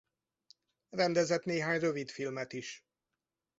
[0.89, 2.85] Rendezett néhány rövidfilmet is.